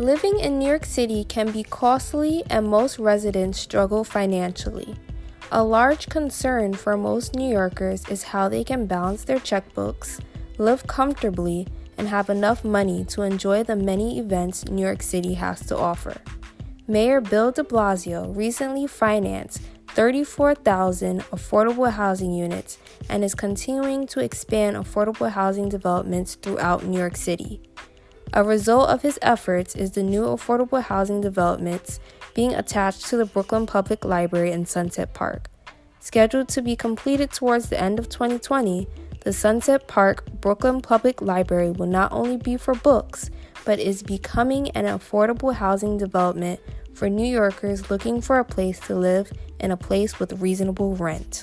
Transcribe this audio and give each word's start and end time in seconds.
Living 0.00 0.40
in 0.40 0.58
New 0.58 0.66
York 0.66 0.86
City 0.86 1.24
can 1.24 1.52
be 1.52 1.62
costly, 1.62 2.42
and 2.48 2.66
most 2.66 2.98
residents 2.98 3.60
struggle 3.60 4.02
financially. 4.02 4.96
A 5.52 5.62
large 5.62 6.08
concern 6.08 6.72
for 6.72 6.96
most 6.96 7.34
New 7.34 7.46
Yorkers 7.46 8.08
is 8.08 8.22
how 8.22 8.48
they 8.48 8.64
can 8.64 8.86
balance 8.86 9.24
their 9.24 9.36
checkbooks, 9.36 10.18
live 10.56 10.86
comfortably, 10.86 11.66
and 11.98 12.08
have 12.08 12.30
enough 12.30 12.64
money 12.64 13.04
to 13.10 13.20
enjoy 13.20 13.62
the 13.62 13.76
many 13.76 14.18
events 14.18 14.64
New 14.70 14.80
York 14.80 15.02
City 15.02 15.34
has 15.34 15.60
to 15.66 15.76
offer. 15.76 16.16
Mayor 16.88 17.20
Bill 17.20 17.52
de 17.52 17.62
Blasio 17.62 18.34
recently 18.34 18.86
financed 18.86 19.60
34,000 19.88 21.20
affordable 21.24 21.92
housing 21.92 22.32
units 22.32 22.78
and 23.10 23.22
is 23.22 23.34
continuing 23.34 24.06
to 24.06 24.20
expand 24.20 24.78
affordable 24.78 25.30
housing 25.30 25.68
developments 25.68 26.36
throughout 26.36 26.86
New 26.86 26.98
York 26.98 27.18
City. 27.18 27.60
A 28.32 28.44
result 28.44 28.90
of 28.90 29.02
his 29.02 29.18
efforts 29.22 29.74
is 29.74 29.90
the 29.90 30.04
new 30.04 30.22
affordable 30.22 30.80
housing 30.80 31.20
developments 31.20 31.98
being 32.32 32.54
attached 32.54 33.06
to 33.06 33.16
the 33.16 33.24
Brooklyn 33.24 33.66
Public 33.66 34.04
Library 34.04 34.52
in 34.52 34.66
Sunset 34.66 35.12
Park. 35.14 35.50
Scheduled 35.98 36.48
to 36.50 36.62
be 36.62 36.76
completed 36.76 37.32
towards 37.32 37.68
the 37.68 37.80
end 37.80 37.98
of 37.98 38.08
2020, 38.08 38.86
the 39.22 39.32
Sunset 39.32 39.88
Park 39.88 40.24
Brooklyn 40.40 40.80
Public 40.80 41.20
Library 41.20 41.72
will 41.72 41.88
not 41.88 42.12
only 42.12 42.36
be 42.36 42.56
for 42.56 42.74
books, 42.74 43.30
but 43.64 43.80
is 43.80 44.04
becoming 44.04 44.70
an 44.70 44.84
affordable 44.84 45.52
housing 45.52 45.98
development 45.98 46.60
for 46.94 47.10
New 47.10 47.26
Yorkers 47.26 47.90
looking 47.90 48.20
for 48.20 48.38
a 48.38 48.44
place 48.44 48.78
to 48.78 48.94
live 48.94 49.32
and 49.58 49.72
a 49.72 49.76
place 49.76 50.20
with 50.20 50.40
reasonable 50.40 50.94
rent. 50.94 51.42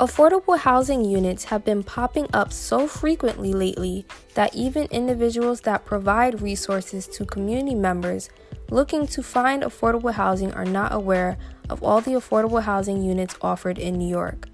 Affordable 0.00 0.56
housing 0.56 1.04
units 1.04 1.44
have 1.44 1.62
been 1.62 1.82
popping 1.82 2.26
up 2.32 2.54
so 2.54 2.86
frequently 2.86 3.52
lately 3.52 4.06
that 4.32 4.54
even 4.54 4.86
individuals 4.86 5.60
that 5.60 5.84
provide 5.84 6.40
resources 6.40 7.06
to 7.08 7.26
community 7.26 7.74
members 7.74 8.30
looking 8.70 9.06
to 9.08 9.22
find 9.22 9.62
affordable 9.62 10.14
housing 10.14 10.54
are 10.54 10.64
not 10.64 10.94
aware 10.94 11.36
of 11.68 11.82
all 11.82 12.00
the 12.00 12.12
affordable 12.12 12.62
housing 12.62 13.02
units 13.02 13.36
offered 13.42 13.78
in 13.78 13.98
New 13.98 14.08
York. 14.08 14.48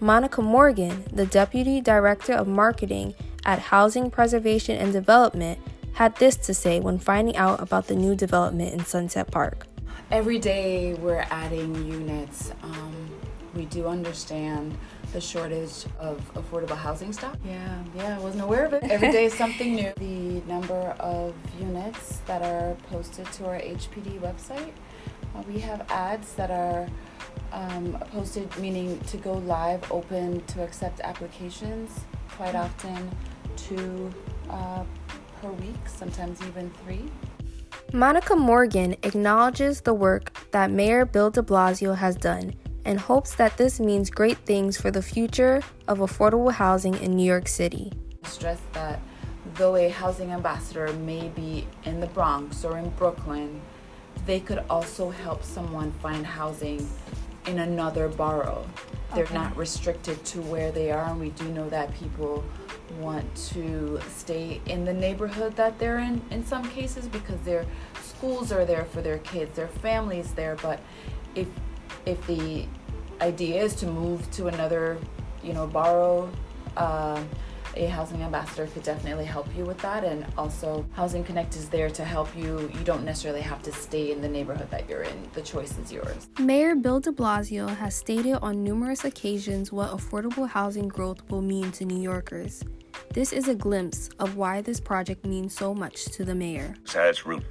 Monica 0.00 0.42
Morgan, 0.42 1.04
the 1.12 1.26
Deputy 1.26 1.80
Director 1.80 2.32
of 2.32 2.48
Marketing 2.48 3.14
at 3.44 3.60
Housing 3.60 4.10
Preservation 4.10 4.76
and 4.78 4.92
Development, 4.92 5.60
had 5.92 6.16
this 6.16 6.34
to 6.34 6.52
say 6.52 6.80
when 6.80 6.98
finding 6.98 7.36
out 7.36 7.62
about 7.62 7.86
the 7.86 7.94
new 7.94 8.16
development 8.16 8.74
in 8.74 8.84
Sunset 8.84 9.30
Park. 9.30 9.64
Every 10.10 10.40
day 10.40 10.94
we're 10.94 11.24
adding 11.30 11.72
units. 11.86 12.50
Um, 12.64 13.08
we 13.54 13.64
do 13.66 13.86
understand 13.86 14.76
the 15.12 15.20
shortage 15.20 15.86
of 15.98 16.20
affordable 16.34 16.76
housing 16.76 17.12
stock. 17.12 17.36
Yeah, 17.44 17.82
yeah, 17.96 18.16
I 18.16 18.20
wasn't 18.20 18.44
aware 18.44 18.66
of 18.66 18.72
it. 18.74 18.84
Every 18.84 19.10
day 19.10 19.24
is 19.24 19.34
something 19.38 19.74
new. 19.74 19.92
The 19.96 20.42
number 20.46 20.94
of 21.00 21.34
units 21.58 22.18
that 22.26 22.42
are 22.42 22.76
posted 22.90 23.26
to 23.32 23.46
our 23.46 23.58
HPD 23.58 24.20
website. 24.20 24.72
Uh, 25.34 25.42
we 25.48 25.60
have 25.60 25.86
ads 25.90 26.34
that 26.34 26.50
are 26.50 26.88
um, 27.52 27.98
posted, 28.12 28.54
meaning 28.58 28.98
to 29.00 29.16
go 29.16 29.34
live, 29.34 29.90
open 29.90 30.44
to 30.46 30.62
accept 30.62 31.00
applications. 31.00 31.90
Quite 32.30 32.54
often, 32.54 33.10
two 33.56 34.12
uh, 34.50 34.84
per 35.40 35.50
week, 35.52 35.76
sometimes 35.86 36.40
even 36.42 36.70
three. 36.84 37.10
Monica 37.92 38.36
Morgan 38.36 38.94
acknowledges 39.02 39.80
the 39.80 39.94
work 39.94 40.36
that 40.50 40.70
Mayor 40.70 41.06
Bill 41.06 41.30
de 41.30 41.42
Blasio 41.42 41.96
has 41.96 42.16
done 42.16 42.52
and 42.84 42.98
hopes 42.98 43.34
that 43.36 43.56
this 43.56 43.80
means 43.80 44.10
great 44.10 44.38
things 44.38 44.80
for 44.80 44.90
the 44.90 45.02
future 45.02 45.62
of 45.86 45.98
affordable 45.98 46.52
housing 46.52 46.94
in 46.94 47.16
New 47.16 47.26
York 47.26 47.48
City. 47.48 47.92
Stress 48.24 48.60
that 48.72 49.00
though 49.54 49.76
a 49.76 49.88
housing 49.88 50.32
ambassador 50.32 50.92
may 50.94 51.28
be 51.28 51.66
in 51.84 52.00
the 52.00 52.06
Bronx 52.08 52.64
or 52.64 52.78
in 52.78 52.88
Brooklyn, 52.90 53.60
they 54.26 54.40
could 54.40 54.62
also 54.70 55.10
help 55.10 55.42
someone 55.42 55.92
find 55.92 56.24
housing 56.24 56.88
in 57.46 57.58
another 57.60 58.08
borough. 58.08 58.66
They're 59.14 59.24
okay. 59.24 59.34
not 59.34 59.56
restricted 59.56 60.22
to 60.26 60.42
where 60.42 60.70
they 60.70 60.90
are, 60.90 61.06
and 61.10 61.18
we 61.18 61.30
do 61.30 61.48
know 61.48 61.68
that 61.70 61.94
people 61.94 62.44
want 63.00 63.34
to 63.52 64.00
stay 64.08 64.60
in 64.66 64.84
the 64.84 64.92
neighborhood 64.92 65.56
that 65.56 65.78
they're 65.78 65.98
in 65.98 66.22
in 66.30 66.44
some 66.44 66.68
cases 66.70 67.06
because 67.06 67.40
their 67.40 67.64
schools 68.02 68.52
are 68.52 68.64
there 68.64 68.84
for 68.84 69.00
their 69.00 69.18
kids, 69.18 69.56
their 69.56 69.68
families 69.68 70.32
there. 70.32 70.56
But 70.56 70.80
if 71.34 71.48
if 72.08 72.26
the 72.26 72.66
idea 73.20 73.62
is 73.62 73.74
to 73.76 73.86
move 73.86 74.28
to 74.32 74.48
another, 74.48 74.98
you 75.42 75.52
know, 75.52 75.66
borough. 75.66 76.30
Uh, 76.76 77.22
a 77.76 77.86
housing 77.86 78.22
ambassador 78.22 78.66
could 78.66 78.82
definitely 78.82 79.26
help 79.26 79.46
you 79.56 79.64
with 79.64 79.78
that. 79.78 80.02
And 80.02 80.26
also 80.36 80.84
housing 80.94 81.22
connect 81.22 81.54
is 81.54 81.68
there 81.68 81.90
to 81.90 82.04
help 82.04 82.34
you. 82.36 82.70
You 82.74 82.82
don't 82.82 83.04
necessarily 83.04 83.42
have 83.42 83.62
to 83.62 83.72
stay 83.72 84.10
in 84.10 84.20
the 84.20 84.28
neighborhood 84.28 84.70
that 84.70 84.88
you're 84.88 85.02
in. 85.02 85.28
The 85.34 85.42
choice 85.42 85.78
is 85.78 85.92
yours. 85.92 86.28
Mayor 86.40 86.74
bill 86.74 86.98
de 86.98 87.12
blasio 87.12 87.68
has 87.76 87.94
stated 87.94 88.38
on 88.42 88.64
numerous 88.64 89.04
occasions 89.04 89.70
what 89.70 89.90
affordable 89.90 90.48
housing 90.48 90.88
growth 90.88 91.20
will 91.30 91.42
mean 91.42 91.70
to 91.72 91.84
new 91.84 92.00
yorkers. 92.00 92.64
This 93.12 93.32
is 93.32 93.48
a 93.48 93.54
glimpse 93.54 94.08
of 94.18 94.36
why 94.36 94.60
this 94.60 94.80
project 94.80 95.24
means 95.24 95.54
so 95.54 95.74
much 95.74 96.06
to 96.06 96.24
the 96.24 96.34
mayor. 96.34 96.74
It's 96.82 96.96
at 96.96 97.08
its 97.08 97.26
root 97.26 97.44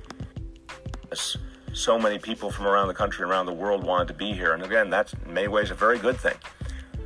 so 1.77 1.99
many 1.99 2.17
people 2.17 2.51
from 2.51 2.65
around 2.65 2.87
the 2.87 2.93
country 2.93 3.23
and 3.23 3.31
around 3.31 3.45
the 3.45 3.53
world 3.53 3.83
wanted 3.83 4.07
to 4.07 4.13
be 4.13 4.33
here. 4.33 4.53
And 4.53 4.63
again, 4.63 4.89
that's 4.89 5.13
in 5.13 5.33
many 5.33 5.47
ways 5.47 5.71
a 5.71 5.75
very 5.75 5.99
good 5.99 6.17
thing. 6.17 6.35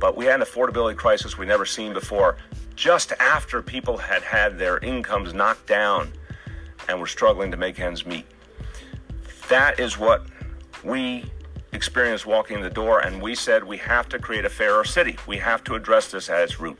But 0.00 0.16
we 0.16 0.24
had 0.24 0.40
an 0.40 0.46
affordability 0.46 0.96
crisis 0.96 1.38
we 1.38 1.46
never 1.46 1.64
seen 1.64 1.92
before 1.92 2.36
just 2.74 3.12
after 3.20 3.62
people 3.62 3.98
had 3.98 4.22
had 4.22 4.58
their 4.58 4.78
incomes 4.78 5.34
knocked 5.34 5.66
down 5.66 6.12
and 6.88 6.98
were 6.98 7.06
struggling 7.06 7.50
to 7.50 7.56
make 7.56 7.78
ends 7.78 8.06
meet. 8.06 8.26
That 9.48 9.78
is 9.78 9.98
what 9.98 10.26
we 10.82 11.24
experienced 11.72 12.26
walking 12.26 12.60
the 12.60 12.70
door, 12.70 13.00
and 13.00 13.20
we 13.20 13.34
said 13.34 13.62
we 13.62 13.76
have 13.78 14.08
to 14.08 14.18
create 14.18 14.44
a 14.44 14.50
fairer 14.50 14.84
city. 14.84 15.16
We 15.26 15.36
have 15.38 15.62
to 15.64 15.74
address 15.74 16.10
this 16.10 16.28
at 16.28 16.42
its 16.42 16.60
root. 16.60 16.78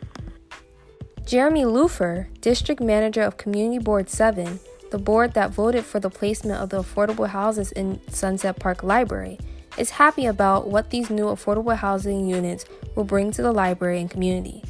Jeremy 1.27 1.65
Laufer, 1.65 2.29
District 2.41 2.81
Manager 2.81 3.23
of 3.23 3.37
Community 3.37 3.79
Board 3.79 4.09
7, 4.11 4.59
the 4.93 4.99
board 4.99 5.33
that 5.33 5.51
voted 5.51 5.85
for 5.87 5.99
the 5.99 6.11
placement 6.11 6.61
of 6.61 6.69
the 6.69 6.83
affordable 6.83 7.27
houses 7.27 7.73
in 7.73 7.99
Sunset 8.11 8.61
Park 8.61 8.83
Library 8.83 9.39
is 9.79 9.89
happy 9.89 10.27
about 10.27 10.69
what 10.69 10.91
these 10.91 11.09
new 11.09 11.25
affordable 11.25 11.75
housing 11.75 12.29
units 12.29 12.67
will 12.95 13.05
bring 13.05 13.31
to 13.33 13.41
the 13.41 13.53
library 13.53 14.01
and 14.01 14.11
community. 14.11 14.63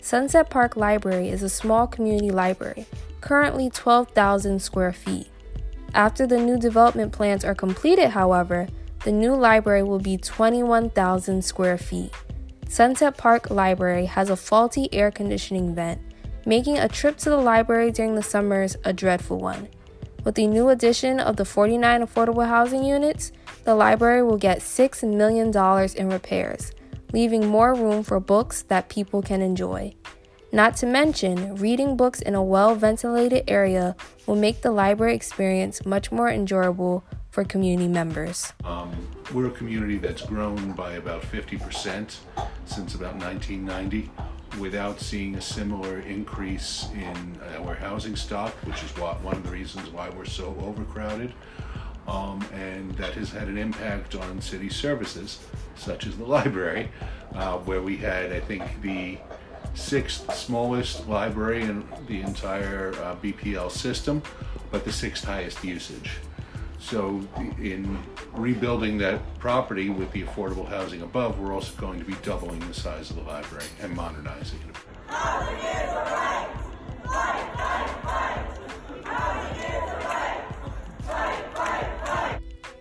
Sunset 0.00 0.48
Park 0.48 0.76
Library 0.76 1.28
is 1.28 1.42
a 1.42 1.50
small 1.50 1.86
community 1.86 2.30
library, 2.30 2.86
currently 3.20 3.68
12,000 3.68 4.62
square 4.62 4.94
feet. 4.94 5.28
After 5.92 6.26
the 6.26 6.38
new 6.38 6.58
development 6.58 7.12
plans 7.12 7.44
are 7.44 7.54
completed, 7.54 8.08
however, 8.08 8.68
the 9.04 9.12
new 9.12 9.34
library 9.34 9.82
will 9.82 9.98
be 9.98 10.16
21,000 10.16 11.44
square 11.44 11.76
feet. 11.76 12.12
Sunset 12.66 13.18
Park 13.18 13.50
Library 13.50 14.06
has 14.06 14.30
a 14.30 14.36
faulty 14.36 14.88
air 14.90 15.10
conditioning 15.10 15.74
vent 15.74 16.00
making 16.46 16.78
a 16.78 16.88
trip 16.88 17.18
to 17.18 17.28
the 17.28 17.36
library 17.36 17.90
during 17.90 18.14
the 18.14 18.22
summers 18.22 18.76
a 18.84 18.92
dreadful 18.92 19.36
one. 19.36 19.68
With 20.24 20.36
the 20.36 20.46
new 20.46 20.70
addition 20.70 21.20
of 21.20 21.36
the 21.36 21.44
49 21.44 22.06
affordable 22.06 22.46
housing 22.46 22.84
units, 22.84 23.32
the 23.64 23.74
library 23.74 24.22
will 24.22 24.38
get 24.38 24.60
$6 24.60 25.14
million 25.14 25.52
in 25.96 26.08
repairs, 26.08 26.72
leaving 27.12 27.46
more 27.46 27.74
room 27.74 28.02
for 28.02 28.18
books 28.20 28.62
that 28.62 28.88
people 28.88 29.22
can 29.22 29.42
enjoy. 29.42 29.94
Not 30.52 30.76
to 30.76 30.86
mention, 30.86 31.56
reading 31.56 31.96
books 31.96 32.22
in 32.22 32.34
a 32.34 32.42
well 32.42 32.76
ventilated 32.76 33.44
area 33.48 33.96
will 34.26 34.36
make 34.36 34.62
the 34.62 34.70
library 34.70 35.14
experience 35.14 35.84
much 35.84 36.12
more 36.12 36.30
enjoyable 36.30 37.04
for 37.30 37.44
community 37.44 37.88
members. 37.88 38.52
Um, 38.64 38.92
we're 39.34 39.48
a 39.48 39.50
community 39.50 39.98
that's 39.98 40.22
grown 40.22 40.72
by 40.72 40.94
about 40.94 41.22
50% 41.22 42.16
since 42.64 42.94
about 42.94 43.16
1990 43.16 44.10
without 44.58 45.00
seeing 45.00 45.34
a 45.34 45.40
similar 45.40 46.00
increase 46.00 46.88
in 46.94 47.38
our 47.58 47.74
housing 47.74 48.16
stock, 48.16 48.52
which 48.64 48.82
is 48.82 48.90
what, 48.96 49.20
one 49.22 49.36
of 49.36 49.42
the 49.42 49.50
reasons 49.50 49.88
why 49.90 50.08
we're 50.10 50.24
so 50.24 50.56
overcrowded. 50.60 51.32
Um, 52.08 52.44
and 52.54 52.92
that 52.92 53.14
has 53.14 53.30
had 53.30 53.48
an 53.48 53.58
impact 53.58 54.14
on 54.14 54.40
city 54.40 54.68
services, 54.68 55.40
such 55.74 56.06
as 56.06 56.16
the 56.16 56.24
library, 56.36 56.90
uh, 57.34 57.58
where 57.58 57.82
we 57.82 57.96
had, 57.96 58.32
I 58.32 58.40
think, 58.40 58.62
the 58.82 59.18
sixth 59.74 60.34
smallest 60.34 61.08
library 61.08 61.62
in 61.62 61.86
the 62.06 62.20
entire 62.20 62.92
uh, 63.02 63.16
BPL 63.16 63.70
system, 63.70 64.22
but 64.70 64.84
the 64.84 64.92
sixth 64.92 65.24
highest 65.24 65.62
usage. 65.64 66.12
So 66.78 67.20
in 67.58 67.98
rebuilding 68.32 68.98
that 68.98 69.20
property 69.38 69.88
with 69.88 70.12
the 70.12 70.22
affordable 70.22 70.68
housing 70.68 71.02
above, 71.02 71.38
we're 71.38 71.52
also 71.52 71.74
going 71.80 71.98
to 71.98 72.04
be 72.04 72.14
doubling 72.22 72.60
the 72.60 72.74
size 72.74 73.10
of 73.10 73.16
the 73.16 73.22
library 73.22 73.66
and 73.80 73.94
modernizing 73.94 74.60
it. 74.68 74.76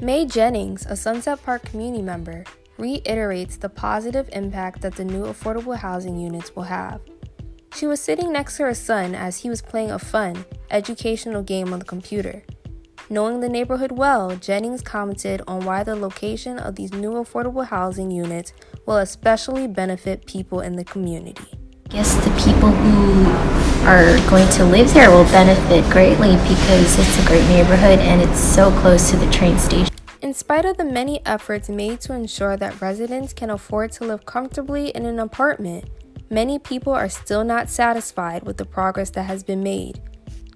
May 0.01 0.25
Jennings, 0.25 0.85
a 0.85 0.95
Sunset 0.95 1.41
Park 1.43 1.63
community 1.63 2.03
member, 2.03 2.43
reiterates 2.77 3.57
the 3.57 3.69
positive 3.69 4.29
impact 4.33 4.81
that 4.81 4.95
the 4.95 5.05
new 5.05 5.23
affordable 5.23 5.77
housing 5.77 6.19
units 6.19 6.55
will 6.55 6.63
have. 6.63 6.99
She 7.73 7.87
was 7.87 7.99
sitting 7.99 8.31
next 8.31 8.57
to 8.57 8.63
her 8.63 8.73
son 8.73 9.15
as 9.15 9.37
he 9.37 9.49
was 9.49 9.61
playing 9.61 9.91
a 9.91 9.99
fun, 9.99 10.45
educational 10.69 11.41
game 11.41 11.73
on 11.73 11.79
the 11.79 11.85
computer. 11.85 12.43
Knowing 13.07 13.39
the 13.39 13.49
neighborhood 13.49 13.91
well, 13.91 14.35
Jennings 14.35 14.81
commented 14.81 15.39
on 15.47 15.63
why 15.63 15.83
the 15.83 15.95
location 15.95 16.57
of 16.57 16.75
these 16.75 16.91
new 16.91 17.11
affordable 17.11 17.67
housing 17.67 18.09
units 18.09 18.51
will 18.87 18.97
especially 18.97 19.67
benefit 19.67 20.25
people 20.25 20.59
in 20.59 20.75
the 20.75 20.83
community. 20.83 21.45
I 21.85 21.89
guess 21.89 22.15
the 22.15 22.31
people 22.31 22.71
who 22.71 23.85
are 23.85 24.17
going 24.27 24.49
to 24.53 24.65
live 24.65 24.91
there 24.95 25.11
will 25.11 25.23
benefit 25.25 25.87
greatly 25.91 26.31
because 26.37 26.97
it's 26.97 27.23
a 27.23 27.27
great 27.27 27.47
neighborhood 27.47 27.99
and 27.99 28.23
it's 28.23 28.39
so 28.39 28.71
close 28.81 29.11
to 29.11 29.17
the 29.17 29.31
train 29.31 29.59
station. 29.59 29.93
In 30.23 30.33
spite 30.33 30.65
of 30.65 30.77
the 30.77 30.83
many 30.83 31.23
efforts 31.27 31.69
made 31.69 32.01
to 32.01 32.13
ensure 32.13 32.57
that 32.57 32.81
residents 32.81 33.33
can 33.33 33.51
afford 33.51 33.91
to 33.93 34.05
live 34.05 34.25
comfortably 34.25 34.89
in 34.89 35.05
an 35.05 35.19
apartment, 35.19 35.85
many 36.31 36.57
people 36.57 36.91
are 36.91 37.09
still 37.09 37.43
not 37.43 37.69
satisfied 37.69 38.41
with 38.41 38.57
the 38.57 38.65
progress 38.65 39.11
that 39.11 39.23
has 39.23 39.43
been 39.43 39.61
made. 39.61 40.01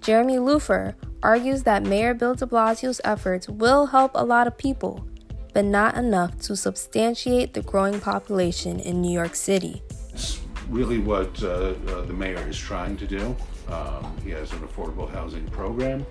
Jeremy 0.02 0.38
Laufer 0.38 0.96
argues 1.22 1.64
that 1.64 1.84
Mayor 1.84 2.14
Bill 2.14 2.36
de 2.36 2.46
Blasio's 2.46 3.02
efforts 3.04 3.50
will 3.50 3.88
help 3.88 4.12
a 4.16 4.24
lot 4.24 4.48
of 4.48 4.58
people, 4.58 5.06
but 5.54 5.66
not 5.66 5.96
enough 5.96 6.40
to 6.40 6.56
substantiate 6.56 7.54
the 7.54 7.62
growing 7.62 8.00
population 8.00 8.80
in 8.80 9.02
New 9.02 9.12
York 9.12 9.36
City. 9.36 9.82
It's 10.14 10.42
really 10.70 11.00
what 11.00 11.42
uh, 11.44 11.48
uh, 11.88 12.02
the 12.02 12.14
mayor 12.14 12.48
is 12.48 12.58
trying 12.58 12.98
to 12.98 13.08
do. 13.08 13.36
Um, 13.68 14.16
he 14.24 14.30
has 14.32 14.52
an 14.54 14.60
affordable 14.60 15.10
housing 15.10 15.46
program 15.48 16.06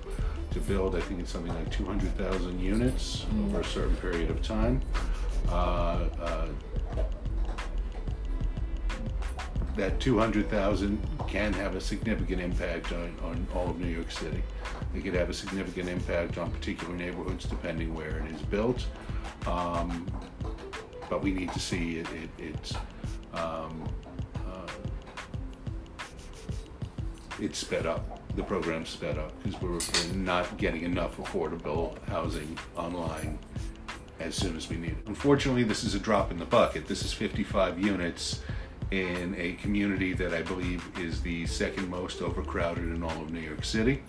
to 0.50 0.60
build, 0.60 0.96
I 0.96 1.00
think 1.00 1.20
it's 1.20 1.30
something 1.30 1.54
like 1.54 1.70
200,000 1.70 2.58
units 2.60 3.26
over 3.44 3.60
a 3.60 3.64
certain 3.64 3.96
period 3.96 4.30
of 4.30 4.42
time. 4.42 4.80
Uh, 5.48 6.08
uh, 6.20 6.48
that 9.76 10.00
200,000 10.00 11.00
can 11.28 11.52
have 11.52 11.76
a 11.76 11.80
significant 11.80 12.42
impact 12.42 12.92
on, 12.92 13.14
on 13.22 13.46
all 13.54 13.70
of 13.70 13.78
New 13.78 13.86
York 13.86 14.10
City. 14.10 14.42
It 14.94 15.04
could 15.04 15.14
have 15.14 15.30
a 15.30 15.34
significant 15.34 15.88
impact 15.88 16.38
on 16.38 16.50
particular 16.50 16.94
neighborhoods 16.94 17.44
depending 17.44 17.94
where 17.94 18.18
it 18.18 18.32
is 18.32 18.42
built. 18.42 18.86
Um, 19.46 20.06
but 21.08 21.22
we 21.22 21.32
need 21.32 21.52
to 21.52 21.60
see 21.60 21.98
it, 21.98 22.06
it, 22.12 22.30
it's 22.38 22.74
um, 23.34 23.88
uh, 24.46 24.66
it's 27.40 27.58
sped 27.58 27.86
up. 27.86 28.20
The 28.36 28.42
program's 28.42 28.88
sped 28.88 29.18
up 29.18 29.32
because 29.42 29.60
we're, 29.60 29.70
we're 29.70 30.16
not 30.16 30.56
getting 30.58 30.82
enough 30.82 31.16
affordable 31.16 32.02
housing 32.08 32.58
online 32.76 33.38
as 34.20 34.34
soon 34.34 34.56
as 34.56 34.68
we 34.68 34.76
need 34.76 34.92
it. 34.92 35.06
Unfortunately, 35.06 35.64
this 35.64 35.84
is 35.84 35.94
a 35.94 35.98
drop 35.98 36.30
in 36.30 36.38
the 36.38 36.44
bucket. 36.44 36.86
This 36.86 37.04
is 37.04 37.12
55 37.12 37.78
units 37.78 38.40
in 38.90 39.34
a 39.38 39.52
community 39.54 40.12
that 40.14 40.32
I 40.32 40.42
believe 40.42 40.84
is 40.98 41.20
the 41.20 41.46
second 41.46 41.88
most 41.88 42.22
overcrowded 42.22 42.84
in 42.84 43.02
all 43.02 43.22
of 43.22 43.30
New 43.30 43.40
York 43.40 43.64
City. 43.64 44.02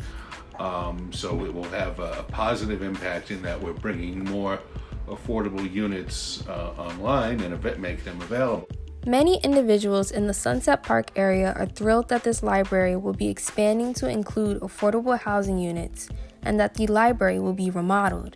Um, 0.59 1.11
so 1.13 1.45
it 1.45 1.53
will 1.53 1.69
have 1.69 1.99
a 1.99 2.23
positive 2.27 2.81
impact 2.81 3.31
in 3.31 3.41
that 3.43 3.59
we're 3.59 3.73
bringing 3.73 4.25
more 4.25 4.59
affordable 5.07 5.69
units 5.71 6.47
uh, 6.47 6.73
online 6.77 7.39
and 7.41 7.81
make 7.81 8.03
them 8.03 8.21
available. 8.21 8.67
Many 9.05 9.39
individuals 9.43 10.11
in 10.11 10.27
the 10.27 10.33
Sunset 10.33 10.83
Park 10.83 11.11
area 11.15 11.53
are 11.53 11.65
thrilled 11.65 12.09
that 12.09 12.23
this 12.23 12.43
library 12.43 12.97
will 12.97 13.13
be 13.13 13.29
expanding 13.29 13.93
to 13.95 14.09
include 14.09 14.59
affordable 14.59 15.17
housing 15.17 15.57
units 15.57 16.09
and 16.43 16.59
that 16.59 16.73
the 16.73 16.85
library 16.87 17.39
will 17.39 17.53
be 17.53 17.69
remodeled. 17.69 18.35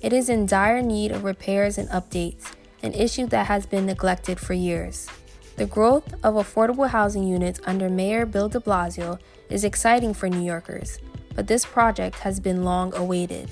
It 0.00 0.12
is 0.12 0.28
in 0.30 0.46
dire 0.46 0.80
need 0.80 1.12
of 1.12 1.24
repairs 1.24 1.76
and 1.76 1.88
updates, 1.90 2.52
an 2.82 2.94
issue 2.94 3.26
that 3.26 3.46
has 3.46 3.66
been 3.66 3.84
neglected 3.84 4.40
for 4.40 4.54
years. 4.54 5.08
The 5.56 5.66
growth 5.66 6.14
of 6.24 6.34
affordable 6.34 6.88
housing 6.88 7.24
units 7.24 7.60
under 7.66 7.90
Mayor 7.90 8.24
Bill 8.24 8.48
de 8.48 8.60
Blasio 8.60 9.18
is 9.50 9.64
exciting 9.64 10.14
for 10.14 10.28
New 10.28 10.42
Yorkers, 10.42 10.98
but 11.38 11.46
this 11.46 11.64
project 11.64 12.16
has 12.16 12.40
been 12.40 12.64
long 12.64 12.92
awaited. 12.96 13.48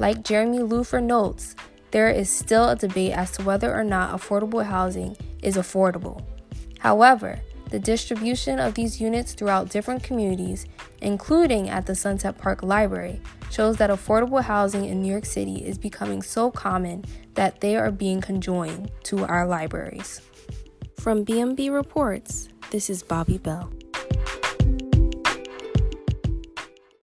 Like 0.00 0.24
Jeremy 0.24 0.58
Laufer 0.58 1.00
notes, 1.00 1.54
there 1.92 2.10
is 2.10 2.28
still 2.28 2.68
a 2.68 2.74
debate 2.74 3.12
as 3.12 3.30
to 3.30 3.44
whether 3.44 3.72
or 3.72 3.84
not 3.84 4.10
affordable 4.10 4.64
housing 4.64 5.16
is 5.40 5.56
affordable. 5.56 6.20
However, 6.80 7.38
the 7.70 7.78
distribution 7.78 8.58
of 8.58 8.74
these 8.74 9.00
units 9.00 9.34
throughout 9.34 9.70
different 9.70 10.02
communities, 10.02 10.66
including 11.00 11.68
at 11.68 11.86
the 11.86 11.94
Sunset 11.94 12.36
Park 12.38 12.64
Library, 12.64 13.20
shows 13.52 13.76
that 13.76 13.90
affordable 13.90 14.42
housing 14.42 14.86
in 14.86 15.00
New 15.00 15.12
York 15.12 15.24
City 15.24 15.64
is 15.64 15.78
becoming 15.78 16.22
so 16.22 16.50
common 16.50 17.04
that 17.34 17.60
they 17.60 17.76
are 17.76 17.92
being 17.92 18.20
conjoined 18.20 18.90
to 19.04 19.24
our 19.26 19.46
libraries. 19.46 20.22
From 20.98 21.24
BMB 21.24 21.72
Reports, 21.72 22.48
this 22.72 22.90
is 22.90 23.04
Bobby 23.04 23.38
Bell. 23.38 23.70